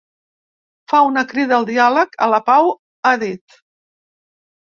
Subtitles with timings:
[0.93, 2.71] Fa una crida al diàleg, a la pau,
[3.11, 3.59] ha dit.